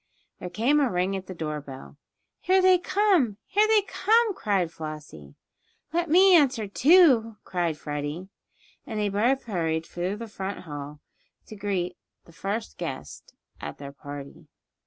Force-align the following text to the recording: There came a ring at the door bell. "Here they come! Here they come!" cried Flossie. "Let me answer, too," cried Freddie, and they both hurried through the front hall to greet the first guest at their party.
There 0.39 0.49
came 0.49 0.79
a 0.79 0.89
ring 0.91 1.15
at 1.15 1.27
the 1.27 1.35
door 1.35 1.61
bell. 1.61 1.95
"Here 2.39 2.59
they 2.59 2.79
come! 2.79 3.37
Here 3.45 3.67
they 3.67 3.83
come!" 3.83 4.33
cried 4.33 4.71
Flossie. 4.71 5.35
"Let 5.93 6.09
me 6.09 6.35
answer, 6.35 6.67
too," 6.67 7.37
cried 7.43 7.77
Freddie, 7.77 8.27
and 8.83 8.99
they 8.99 9.09
both 9.09 9.43
hurried 9.43 9.85
through 9.85 10.15
the 10.15 10.27
front 10.27 10.61
hall 10.61 11.01
to 11.45 11.55
greet 11.55 11.97
the 12.25 12.33
first 12.33 12.79
guest 12.79 13.35
at 13.59 13.77
their 13.77 13.91
party. 13.93 14.47